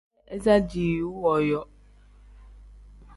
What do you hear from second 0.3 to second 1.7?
iza diiwu wooyo.